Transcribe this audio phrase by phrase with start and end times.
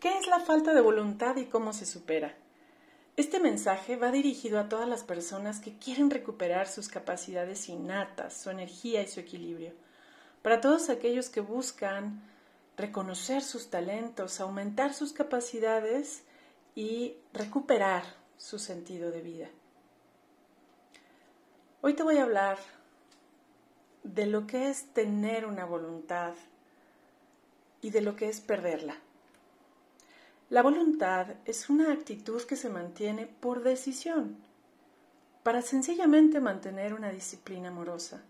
[0.00, 2.34] ¿Qué es la falta de voluntad y cómo se supera?
[3.18, 8.48] Este mensaje va dirigido a todas las personas que quieren recuperar sus capacidades innatas, su
[8.48, 9.74] energía y su equilibrio.
[10.40, 12.22] Para todos aquellos que buscan
[12.78, 16.22] reconocer sus talentos, aumentar sus capacidades
[16.74, 18.04] y recuperar
[18.38, 19.48] su sentido de vida.
[21.82, 22.56] Hoy te voy a hablar
[24.02, 26.32] de lo que es tener una voluntad
[27.82, 28.96] y de lo que es perderla.
[30.50, 34.36] La voluntad es una actitud que se mantiene por decisión,
[35.44, 38.20] para sencillamente mantener una disciplina amorosa.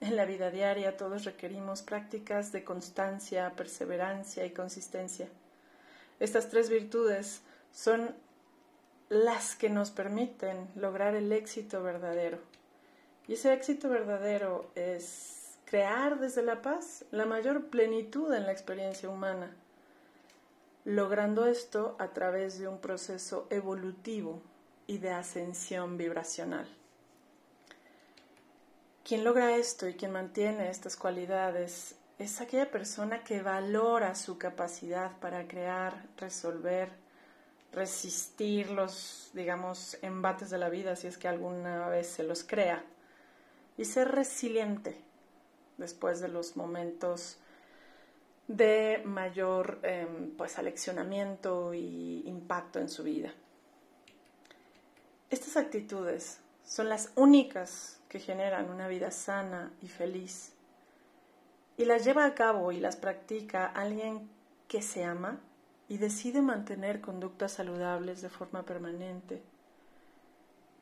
[0.00, 5.28] En la vida diaria todos requerimos prácticas de constancia, perseverancia y consistencia.
[6.20, 8.14] Estas tres virtudes son
[9.10, 12.38] las que nos permiten lograr el éxito verdadero.
[13.28, 19.10] Y ese éxito verdadero es crear desde la paz la mayor plenitud en la experiencia
[19.10, 19.54] humana
[20.84, 24.42] logrando esto a través de un proceso evolutivo
[24.86, 26.66] y de ascensión vibracional.
[29.04, 35.18] Quien logra esto y quien mantiene estas cualidades es aquella persona que valora su capacidad
[35.18, 36.90] para crear, resolver,
[37.72, 42.84] resistir los, digamos, embates de la vida, si es que alguna vez se los crea,
[43.76, 45.00] y ser resiliente
[45.78, 47.38] después de los momentos
[48.48, 53.32] de mayor em, pues, aleccionamiento y impacto en su vida.
[55.30, 60.52] Estas actitudes son las únicas que generan una vida sana y feliz
[61.76, 64.30] y las lleva a cabo y las practica alguien
[64.68, 65.40] que se ama
[65.88, 69.42] y decide mantener conductas saludables de forma permanente,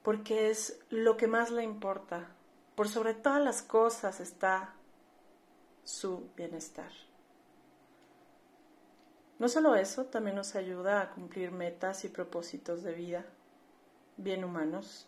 [0.02, 2.28] porque es lo que más le importa.
[2.74, 4.74] Por sobre todas las cosas está
[5.84, 6.92] su bienestar.
[9.40, 13.24] No solo eso, también nos ayuda a cumplir metas y propósitos de vida
[14.18, 15.06] bien humanos.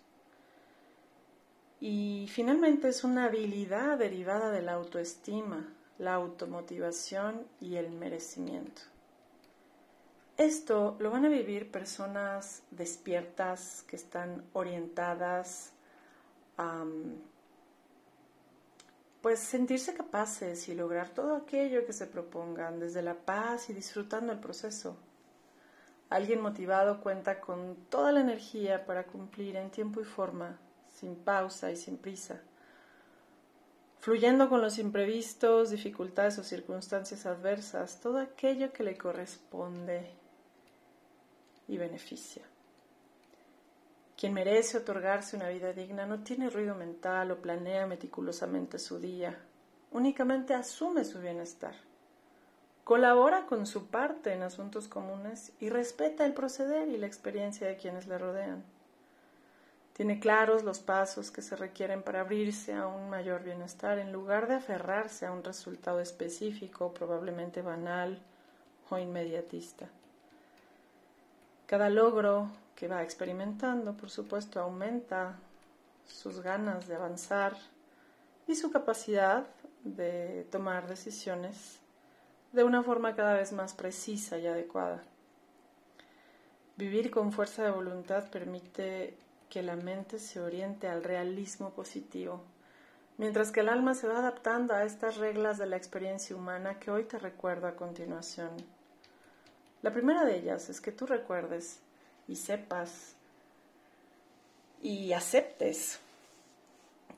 [1.80, 8.80] Y finalmente es una habilidad derivada de la autoestima, la automotivación y el merecimiento.
[10.38, 15.74] Esto lo van a vivir personas despiertas, que están orientadas
[16.56, 16.86] a
[19.22, 24.32] pues sentirse capaces y lograr todo aquello que se propongan desde la paz y disfrutando
[24.32, 24.96] el proceso.
[26.10, 30.58] Alguien motivado cuenta con toda la energía para cumplir en tiempo y forma,
[30.92, 32.42] sin pausa y sin prisa,
[34.00, 40.10] fluyendo con los imprevistos, dificultades o circunstancias adversas, todo aquello que le corresponde
[41.68, 42.42] y beneficia.
[44.22, 49.36] Quien merece otorgarse una vida digna no tiene ruido mental o planea meticulosamente su día,
[49.90, 51.74] únicamente asume su bienestar.
[52.84, 57.76] Colabora con su parte en asuntos comunes y respeta el proceder y la experiencia de
[57.76, 58.62] quienes le rodean.
[59.94, 64.46] Tiene claros los pasos que se requieren para abrirse a un mayor bienestar en lugar
[64.46, 68.22] de aferrarse a un resultado específico, probablemente banal
[68.88, 69.88] o inmediatista.
[71.66, 75.38] Cada logro que va experimentando, por supuesto, aumenta
[76.06, 77.56] sus ganas de avanzar
[78.46, 79.46] y su capacidad
[79.84, 81.80] de tomar decisiones
[82.52, 85.02] de una forma cada vez más precisa y adecuada.
[86.76, 89.16] Vivir con fuerza de voluntad permite
[89.48, 92.42] que la mente se oriente al realismo positivo,
[93.18, 96.90] mientras que el alma se va adaptando a estas reglas de la experiencia humana que
[96.90, 98.50] hoy te recuerdo a continuación.
[99.82, 101.80] La primera de ellas es que tú recuerdes
[102.28, 103.16] y sepas
[104.80, 106.00] y aceptes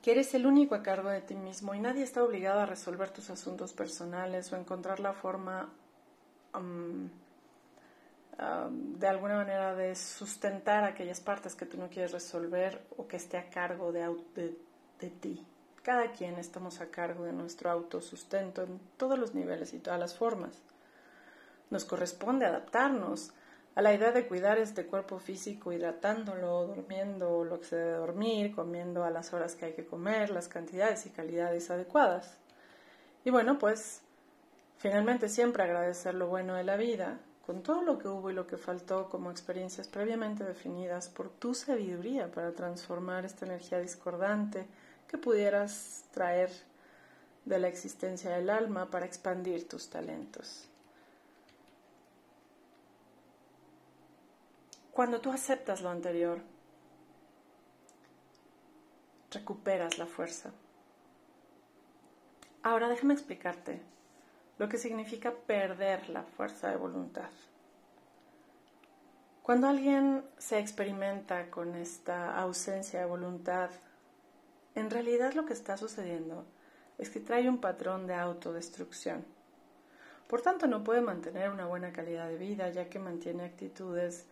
[0.03, 3.11] que eres el único a cargo de ti mismo y nadie está obligado a resolver
[3.11, 5.73] tus asuntos personales o encontrar la forma
[8.39, 13.39] de alguna manera de sustentar aquellas partes que tú no quieres resolver o que esté
[13.39, 14.05] a cargo de,
[15.01, 15.45] de ti.
[15.83, 20.15] Cada quien estamos a cargo de nuestro autosustento en todos los niveles y todas las
[20.15, 20.63] formas.
[21.71, 23.33] Nos corresponde adaptarnos
[23.75, 28.55] a la idea de cuidar este cuerpo físico hidratándolo, durmiendo lo que se debe dormir,
[28.55, 32.37] comiendo a las horas que hay que comer, las cantidades y calidades adecuadas.
[33.25, 34.03] Y bueno, pues
[34.79, 38.47] finalmente siempre agradecer lo bueno de la vida, con todo lo que hubo y lo
[38.47, 44.67] que faltó como experiencias previamente definidas por tu sabiduría para transformar esta energía discordante
[45.09, 46.51] que pudieras traer
[47.45, 50.69] de la existencia del alma para expandir tus talentos.
[54.95, 56.39] Cuando tú aceptas lo anterior,
[59.33, 60.53] recuperas la fuerza.
[62.63, 63.83] Ahora déjame explicarte
[64.57, 67.29] lo que significa perder la fuerza de voluntad.
[69.43, 73.71] Cuando alguien se experimenta con esta ausencia de voluntad,
[74.77, 76.47] en realidad lo que está sucediendo
[76.99, 79.25] es que trae un patrón de autodestrucción.
[80.29, 84.29] Por tanto, no puede mantener una buena calidad de vida, ya que mantiene actitudes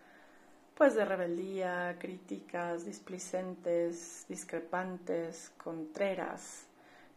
[0.77, 6.67] pues de rebeldía, críticas, displicentes, discrepantes, contreras,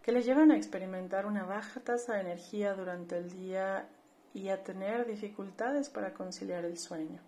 [0.03, 3.87] que le llevan a experimentar una baja tasa de energía durante el día
[4.33, 7.19] y a tener dificultades para conciliar el sueño,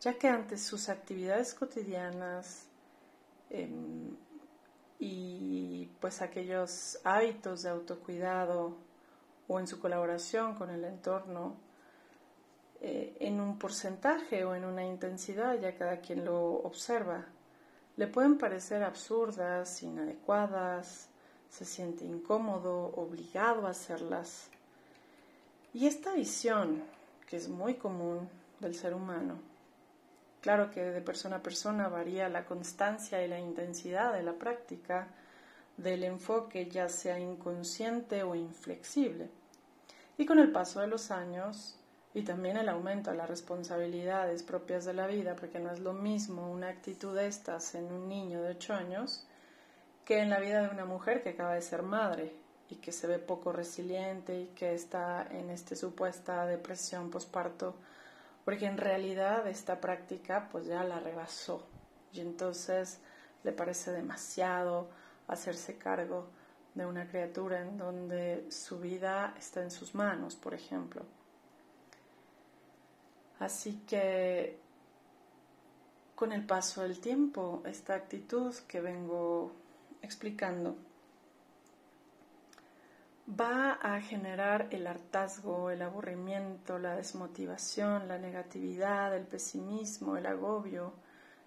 [0.00, 2.66] ya que ante sus actividades cotidianas
[3.48, 4.16] em,
[4.98, 8.76] y pues aquellos hábitos de autocuidado
[9.48, 11.56] o en su colaboración con el entorno,
[12.82, 17.26] eh, en un porcentaje o en una intensidad, ya cada quien lo observa,
[17.96, 21.10] le pueden parecer absurdas, inadecuadas,
[21.50, 24.48] se siente incómodo, obligado a hacerlas.
[25.74, 26.82] Y esta visión,
[27.28, 28.30] que es muy común
[28.60, 29.38] del ser humano,
[30.40, 35.08] claro que de persona a persona varía la constancia y la intensidad de la práctica,
[35.76, 39.28] del enfoque ya sea inconsciente o inflexible.
[40.16, 41.79] Y con el paso de los años
[42.12, 45.92] y también el aumento de las responsabilidades propias de la vida, porque no es lo
[45.92, 49.26] mismo una actitud de estas en un niño de 8 años
[50.04, 52.34] que en la vida de una mujer que acaba de ser madre
[52.68, 57.76] y que se ve poco resiliente y que está en esta supuesta depresión posparto,
[58.44, 61.64] porque en realidad esta práctica pues ya la rebasó
[62.12, 62.98] y entonces
[63.44, 64.88] le parece demasiado
[65.28, 66.28] hacerse cargo
[66.74, 71.04] de una criatura en donde su vida está en sus manos, por ejemplo.
[73.40, 74.58] Así que
[76.14, 79.52] con el paso del tiempo, esta actitud que vengo
[80.02, 80.76] explicando,
[83.28, 90.92] va a generar el hartazgo, el aburrimiento, la desmotivación, la negatividad, el pesimismo, el agobio,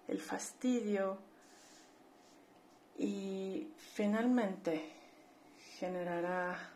[0.08, 1.18] el fastidio.
[2.98, 4.82] Y finalmente
[5.78, 6.73] generará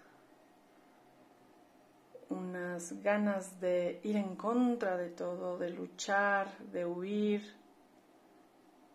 [2.31, 7.43] unas ganas de ir en contra de todo, de luchar, de huir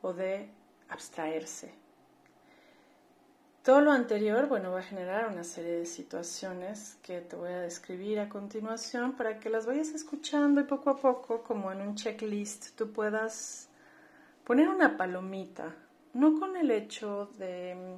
[0.01, 0.49] o de
[0.89, 1.73] abstraerse.
[3.63, 7.61] Todo lo anterior, bueno, va a generar una serie de situaciones que te voy a
[7.61, 11.95] describir a continuación para que las vayas escuchando y poco a poco, como en un
[11.95, 13.69] checklist, tú puedas
[14.43, 15.73] poner una palomita,
[16.13, 17.97] no con el hecho de,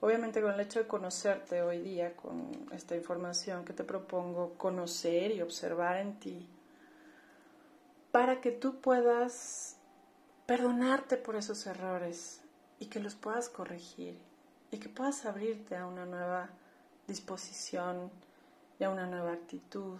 [0.00, 5.32] obviamente con el hecho de conocerte hoy día, con esta información que te propongo, conocer
[5.32, 6.48] y observar en ti,
[8.10, 9.76] para que tú puedas
[10.46, 12.40] perdonarte por esos errores
[12.78, 14.18] y que los puedas corregir
[14.70, 16.48] y que puedas abrirte a una nueva
[17.06, 18.10] disposición
[18.78, 19.98] y a una nueva actitud.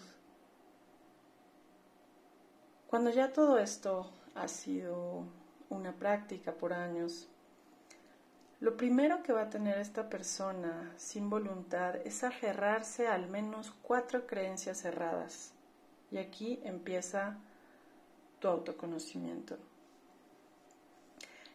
[2.88, 5.24] Cuando ya todo esto ha sido
[5.68, 7.28] una práctica por años,
[8.60, 13.72] lo primero que va a tener esta persona sin voluntad es aferrarse a al menos
[13.82, 15.52] cuatro creencias cerradas.
[16.10, 17.38] Y aquí empieza
[18.38, 19.56] tu autoconocimiento.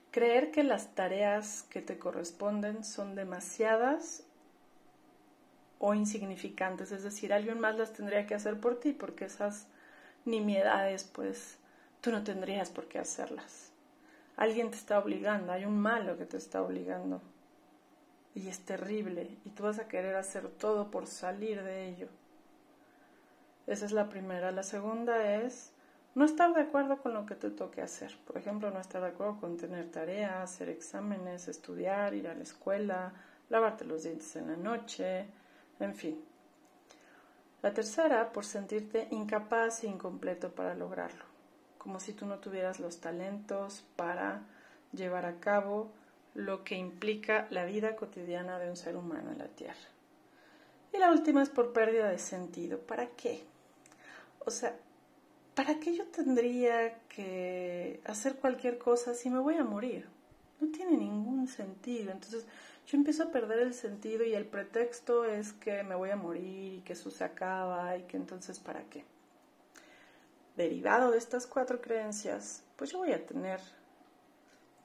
[0.10, 4.24] Creer que las tareas que te corresponden son demasiadas
[5.78, 9.68] o insignificantes, es decir, alguien más las tendría que hacer por ti porque esas
[10.24, 11.58] nimiedades pues
[12.02, 13.75] tú no tendrías por qué hacerlas.
[14.38, 17.22] Alguien te está obligando, hay un malo que te está obligando
[18.34, 22.10] y es terrible y tú vas a querer hacer todo por salir de ello.
[23.66, 24.52] Esa es la primera.
[24.52, 25.72] La segunda es
[26.14, 28.16] no estar de acuerdo con lo que te toque hacer.
[28.26, 32.44] Por ejemplo, no estar de acuerdo con tener tareas, hacer exámenes, estudiar, ir a la
[32.44, 33.14] escuela,
[33.50, 35.28] lavarte los dientes en la noche,
[35.80, 36.24] en fin.
[37.62, 41.26] La tercera, por sentirte incapaz e incompleto para lograrlo,
[41.86, 44.42] como si tú no tuvieras los talentos para
[44.92, 45.92] llevar a cabo
[46.34, 49.88] lo que implica la vida cotidiana de un ser humano en la Tierra.
[50.92, 52.80] Y la última es por pérdida de sentido.
[52.80, 53.44] ¿Para qué?
[54.40, 54.76] O sea,
[55.54, 60.08] ¿para qué yo tendría que hacer cualquier cosa si me voy a morir?
[60.60, 62.12] No tiene ningún sentido.
[62.12, 62.48] Entonces
[62.88, 66.74] yo empiezo a perder el sentido y el pretexto es que me voy a morir
[66.74, 69.06] y que eso se acaba y que entonces ¿para qué?
[70.56, 73.60] Derivado de estas cuatro creencias, pues yo voy a tener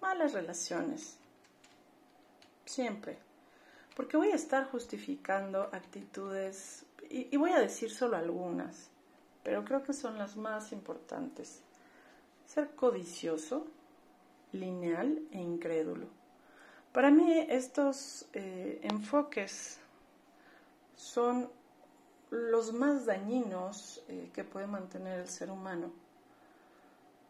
[0.00, 1.16] malas relaciones.
[2.64, 3.18] Siempre.
[3.94, 8.90] Porque voy a estar justificando actitudes y, voy a decir solo algunas
[9.42, 11.62] pero creo que son las más importantes.
[12.46, 13.66] Ser codicioso,
[14.52, 16.06] lineal e incrédulo.
[16.92, 19.78] Para mí estos eh, enfoques
[20.96, 21.50] son
[22.30, 25.92] los más dañinos eh, que puede mantener el ser humano.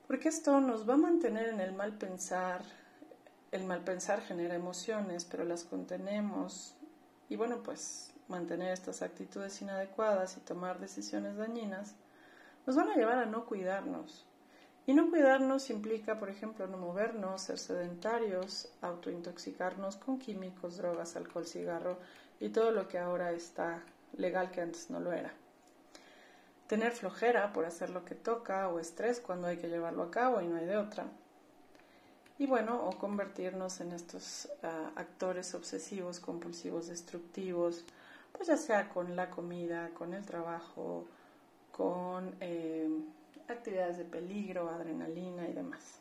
[0.07, 2.63] porque esto nos va a mantener en el mal pensar.
[3.53, 6.75] El mal pensar genera emociones, pero las contenemos.
[7.29, 11.95] Y bueno, pues mantener estas actitudes inadecuadas y tomar decisiones dañinas
[12.67, 14.27] nos van a llevar a no cuidarnos.
[14.87, 21.47] Y no cuidarnos implica, por ejemplo, no movernos, ser sedentarios, autointoxicarnos con químicos, drogas, alcohol,
[21.47, 21.99] cigarro
[22.41, 23.85] y todo lo que ahora está
[24.17, 25.33] legal que antes no lo era.
[26.67, 30.41] Tener flojera por hacer lo que toca o estrés cuando hay que llevarlo a cabo
[30.41, 31.07] y no hay de otra.
[32.39, 37.85] Y bueno, o convertirnos en estos ah, actores obsesivos, compulsivos, destructivos,
[38.33, 41.07] pues ya sea con la comida, con el trabajo,
[41.71, 42.89] con eh,
[43.49, 46.00] actividades de peligro, adrenalina y demás.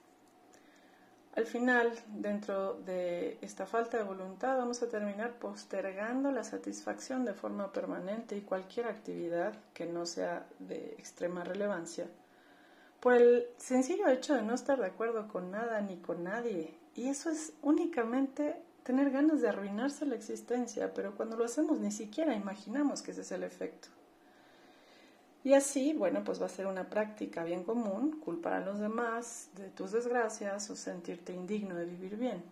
[1.39, 7.33] Al final, dentro de esta falta de voluntad, vamos a terminar postergando la satisfacción de
[7.33, 12.07] forma permanente y cualquier actividad que no sea de extrema relevancia,
[12.99, 16.77] por el sencillo hecho de no estar de acuerdo con nada ni con nadie.
[16.93, 21.93] Y eso es únicamente tener ganas de arruinarse la existencia, pero cuando lo hacemos ni
[21.93, 23.87] siquiera imaginamos que ese es el efecto.
[25.43, 29.49] Y así, bueno, pues va a ser una práctica bien común, culpar a los demás
[29.55, 32.43] de tus desgracias o sentirte indigno de vivir bien.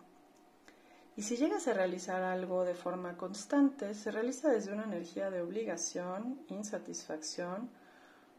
[1.16, 5.42] Y si llegas a realizar algo de forma constante, se realiza desde una energía de
[5.42, 7.68] obligación, insatisfacción,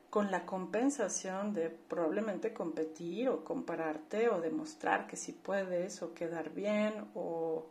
[0.10, 6.50] con la compensación de probablemente competir o compararte o demostrar que si puedes o quedar
[6.50, 7.68] bien o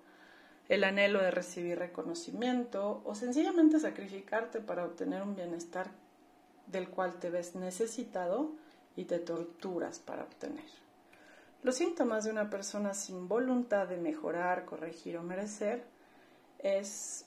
[0.69, 5.91] el anhelo de recibir reconocimiento o sencillamente sacrificarte para obtener un bienestar
[6.71, 8.53] del cual te ves necesitado
[8.97, 10.65] y te torturas para obtener.
[11.63, 15.85] Los síntomas de una persona sin voluntad de mejorar, corregir o merecer
[16.59, 17.25] es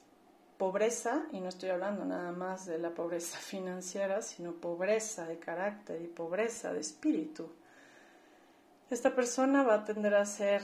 [0.58, 6.02] pobreza, y no estoy hablando nada más de la pobreza financiera, sino pobreza de carácter
[6.02, 7.52] y pobreza de espíritu.
[8.90, 10.62] Esta persona va a tender a ser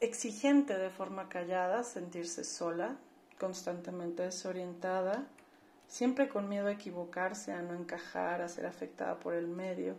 [0.00, 2.96] exigente de forma callada, sentirse sola,
[3.38, 5.26] constantemente desorientada,
[5.88, 9.96] siempre con miedo a equivocarse, a no encajar, a ser afectada por el medio,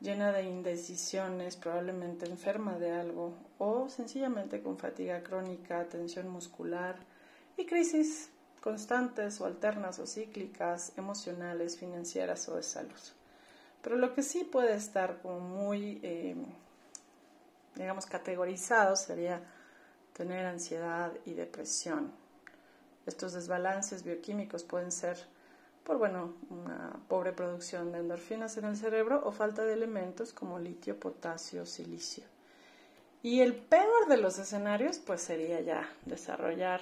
[0.00, 6.96] llena de indecisiones, probablemente enferma de algo, o sencillamente con fatiga crónica, tensión muscular
[7.56, 13.00] y crisis constantes o alternas o cíclicas, emocionales, financieras o de salud.
[13.80, 16.34] Pero lo que sí puede estar como muy, eh,
[17.76, 19.40] digamos, categorizado sería
[20.12, 22.12] tener ansiedad y depresión.
[23.06, 25.16] Estos desbalances bioquímicos pueden ser
[25.86, 30.58] por bueno, una pobre producción de endorfinas en el cerebro o falta de elementos como
[30.58, 32.24] litio, potasio, silicio.
[33.22, 36.80] Y el peor de los escenarios pues sería ya desarrollar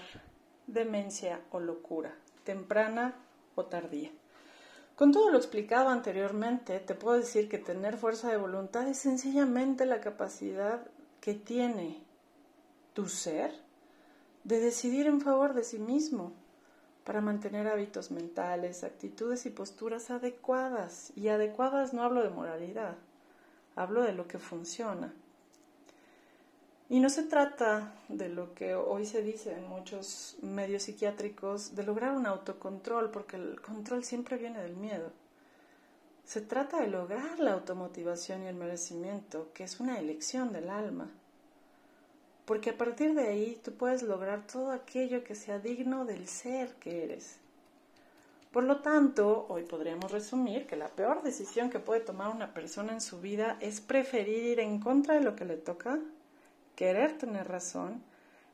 [0.67, 2.15] demencia o locura,
[2.45, 3.15] temprana
[3.55, 4.11] o tardía.
[4.97, 9.85] Con todo lo explicado anteriormente, te puedo decir que tener fuerza de voluntad es sencillamente
[9.85, 10.87] la capacidad
[11.21, 12.03] que tiene
[12.95, 13.53] tu ser
[14.45, 16.33] de decidir en favor de sí mismo
[17.05, 21.13] para mantener hábitos mentales, actitudes y posturas adecuadas.
[21.17, 22.97] Y adecuadas no hablo de moralidad,
[23.75, 25.13] hablo de lo que funciona.
[26.91, 31.83] Y no se trata de lo que hoy se dice en muchos medios psiquiátricos, de
[31.83, 35.11] lograr un autocontrol, porque el control siempre viene del miedo.
[36.25, 41.11] Se trata de lograr la automotivación y el merecimiento, que es una elección del alma
[42.45, 46.75] porque a partir de ahí tú puedes lograr todo aquello que sea digno del ser
[46.75, 47.39] que eres.
[48.53, 52.93] Por lo tanto, hoy podríamos resumir que la peor decisión que puede tomar una persona
[52.93, 55.99] en su vida es preferir ir en contra de lo que le toca,
[56.77, 58.03] querer tener razón,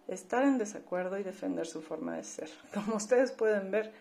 [0.09, 2.51] estar en desacuerdo y defender su forma de ser.
[2.75, 3.93] Como ustedes pueden ver,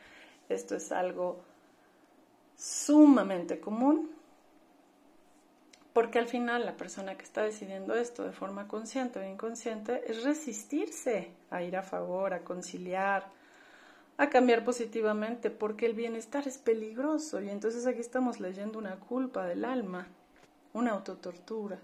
[0.47, 1.41] esto es algo
[2.55, 4.09] sumamente común
[5.99, 10.23] porque al final la persona que está decidiendo esto de forma consciente o inconsciente es
[10.23, 13.27] resistirse a ir a favor, a conciliar,
[14.17, 19.45] a cambiar positivamente, porque el bienestar es peligroso y entonces aquí estamos leyendo una culpa
[19.45, 20.07] del alma,
[20.71, 21.77] una autotortura.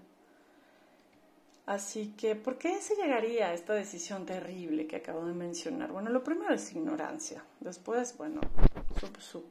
[1.66, 5.92] Así que, ¿por qué se llegaría a esta decisión terrible que acabo de mencionar?
[5.92, 7.44] Bueno, lo primero es ignorancia.
[7.60, 8.40] Después, bueno,
[9.20, 9.44] su,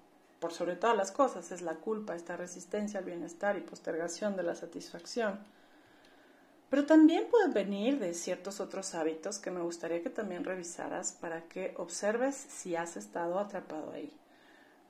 [0.51, 4.55] sobre todas las cosas es la culpa, esta resistencia al bienestar y postergación de la
[4.55, 5.39] satisfacción.
[6.69, 11.43] Pero también puede venir de ciertos otros hábitos que me gustaría que también revisaras para
[11.43, 14.11] que observes si has estado atrapado ahí.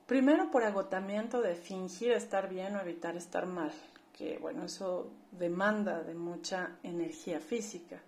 [0.06, 3.72] Primero por agotamiento de fingir estar bien o evitar estar mal,
[4.12, 8.00] que bueno, eso demanda de mucha energía física.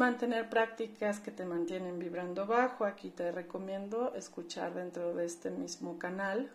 [0.00, 2.86] Mantener prácticas que te mantienen vibrando bajo.
[2.86, 6.50] Aquí te recomiendo escuchar dentro de este mismo canal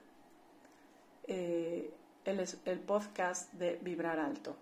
[1.27, 1.93] eh,
[2.25, 4.55] el, el podcast de Vibrar Alto.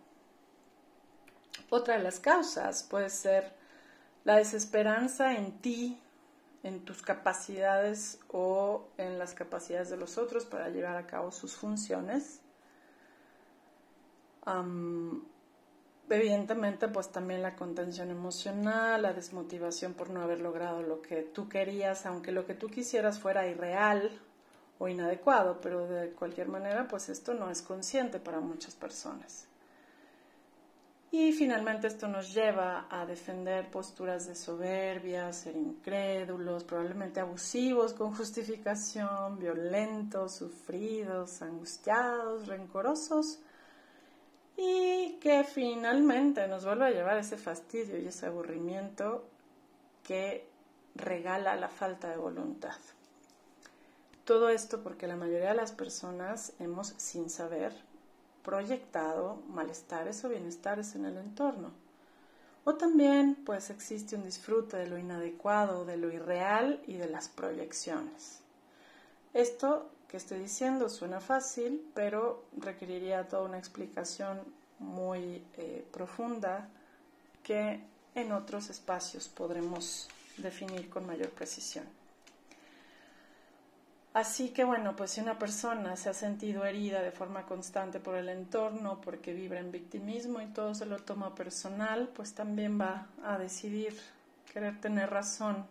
[1.69, 3.53] Otra de las causas puede ser
[4.25, 5.97] la desesperanza en ti,
[6.63, 11.55] en tus capacidades o en las capacidades de los otros para llevar a cabo sus
[11.55, 12.41] funciones.
[16.15, 21.49] Evidentemente, pues también la contención emocional, la desmotivación por no haber logrado lo que tú
[21.49, 24.11] querías, aunque lo que tú quisieras fuera irreal
[24.79, 29.47] o inadecuado, pero de cualquier manera, pues esto no es consciente para muchas personas.
[31.11, 38.15] Y finalmente esto nos lleva a defender posturas de soberbia, ser incrédulos, probablemente abusivos con
[38.15, 43.39] justificación, violentos, sufridos, angustiados, rencorosos
[44.57, 49.25] y que finalmente nos vuelve a llevar ese fastidio y ese aburrimiento
[50.03, 50.47] que
[50.95, 52.75] regala la falta de voluntad.
[54.25, 57.73] Todo esto porque la mayoría de las personas hemos, sin saber,
[58.43, 61.71] proyectado malestares o bienestares en el entorno.
[62.65, 67.27] O también pues existe un disfrute de lo inadecuado, de lo irreal y de las
[67.27, 68.39] proyecciones.
[69.33, 74.41] Esto que estoy diciendo suena fácil, pero requeriría toda una explicación
[74.77, 76.69] muy eh, profunda
[77.41, 77.79] que
[78.13, 81.85] en otros espacios podremos definir con mayor precisión.
[84.13, 88.13] Así que bueno, pues si una persona se ha sentido herida de forma constante por
[88.13, 93.07] el entorno, porque vibra en victimismo y todo se lo toma personal, pues también va
[93.23, 93.99] a decidir
[94.53, 95.65] querer tener razón,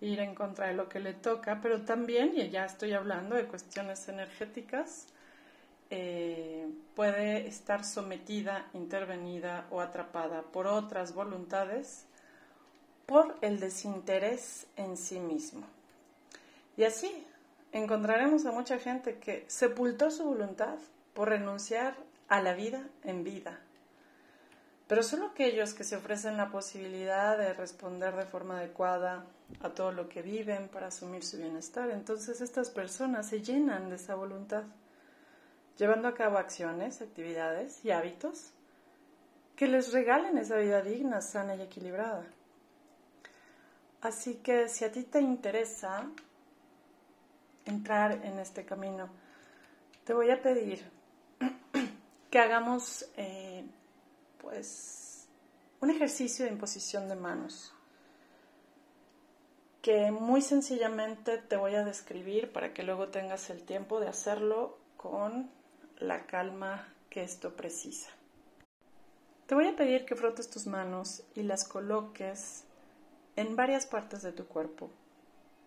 [0.00, 3.46] ir en contra de lo que le toca, pero también, y ya estoy hablando de
[3.46, 5.06] cuestiones energéticas,
[5.90, 12.06] eh, puede estar sometida, intervenida o atrapada por otras voluntades
[13.06, 15.64] por el desinterés en sí mismo.
[16.76, 17.24] Y así,
[17.72, 20.76] encontraremos a mucha gente que sepultó su voluntad
[21.14, 21.94] por renunciar
[22.28, 23.60] a la vida en vida.
[24.86, 29.26] Pero solo aquellos que se ofrecen la posibilidad de responder de forma adecuada
[29.60, 33.96] a todo lo que viven para asumir su bienestar, entonces estas personas se llenan de
[33.96, 34.64] esa voluntad,
[35.76, 38.52] llevando a cabo acciones, actividades y hábitos
[39.56, 42.24] que les regalen esa vida digna, sana y equilibrada.
[44.02, 46.08] Así que si a ti te interesa
[47.64, 49.08] entrar en este camino,
[50.04, 50.84] te voy a pedir
[52.30, 53.64] que hagamos eh,
[54.46, 55.26] pues
[55.80, 57.74] un ejercicio de imposición de manos
[59.82, 64.78] que muy sencillamente te voy a describir para que luego tengas el tiempo de hacerlo
[64.96, 65.50] con
[65.98, 68.08] la calma que esto precisa.
[69.46, 72.64] Te voy a pedir que frotes tus manos y las coloques
[73.34, 74.90] en varias partes de tu cuerpo.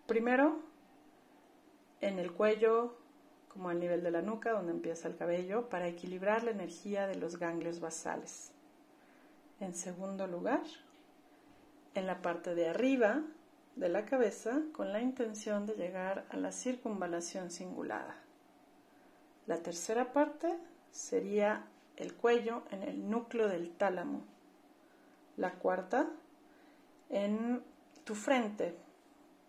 [0.06, 0.60] Primero,
[2.00, 2.96] en el cuello,
[3.48, 7.16] como al nivel de la nuca, donde empieza el cabello, para equilibrar la energía de
[7.16, 8.52] los ganglios basales.
[9.60, 10.62] En segundo lugar,
[11.94, 13.22] en la parte de arriba
[13.76, 18.16] de la cabeza, con la intención de llegar a la circunvalación cingulada.
[19.46, 20.58] La tercera parte
[20.90, 24.22] sería el cuello en el núcleo del tálamo.
[25.36, 26.08] La cuarta,
[27.10, 27.62] en
[28.04, 28.74] tu frente,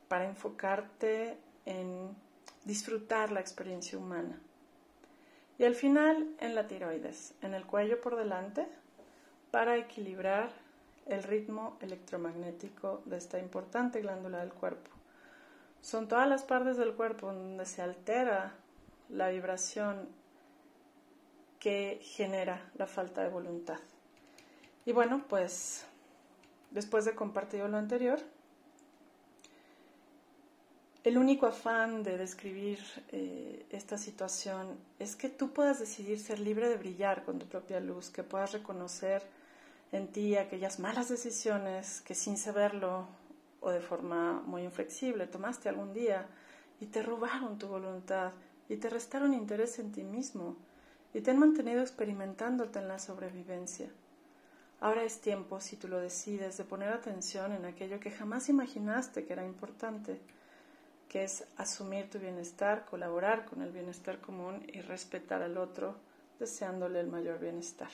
[0.08, 2.15] para enfocarte en
[2.65, 4.41] disfrutar la experiencia humana.
[5.58, 8.67] Y al final en la tiroides, en el cuello por delante,
[9.51, 10.49] para equilibrar
[11.05, 14.89] el ritmo electromagnético de esta importante glándula del cuerpo.
[15.81, 18.53] Son todas las partes del cuerpo donde se altera
[19.09, 20.07] la vibración
[21.59, 23.79] que genera la falta de voluntad.
[24.85, 25.85] Y bueno, pues
[26.71, 28.19] después de compartir lo anterior,
[31.03, 32.79] el único afán de describir
[33.11, 37.79] eh, esta situación es que tú puedas decidir ser libre de brillar con tu propia
[37.79, 39.23] luz, que puedas reconocer
[39.91, 43.08] en ti aquellas malas decisiones que sin saberlo
[43.60, 46.27] o de forma muy inflexible tomaste algún día
[46.80, 48.32] y te robaron tu voluntad
[48.69, 50.56] y te restaron interés en ti mismo
[51.13, 53.89] y te han mantenido experimentándote en la sobrevivencia.
[54.80, 59.25] Ahora es tiempo, si tú lo decides, de poner atención en aquello que jamás imaginaste
[59.25, 60.19] que era importante
[61.08, 65.97] que es asumir tu bienestar, colaborar con el bienestar común y respetar al otro,
[66.39, 67.89] deseándole el mayor bienestar.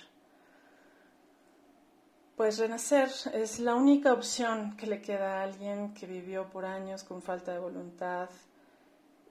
[2.38, 7.04] Pues renacer es la única opción que le queda a alguien que vivió por años
[7.04, 8.30] con falta de voluntad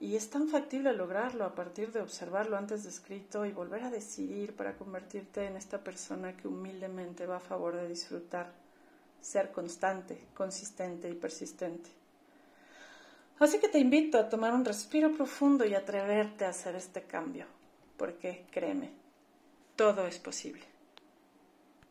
[0.01, 3.89] y es tan factible lograrlo a partir de observar lo antes descrito y volver a
[3.89, 8.51] decidir para convertirte en esta persona que humildemente va a favor de disfrutar,
[9.21, 11.89] ser constante, consistente y persistente.
[13.39, 17.45] Así que te invito a tomar un respiro profundo y atreverte a hacer este cambio.
[17.95, 18.91] porque créeme,
[19.77, 20.76] todo es posible.